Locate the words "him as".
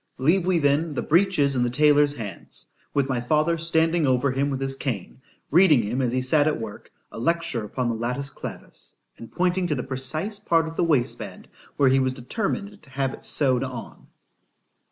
5.83-6.11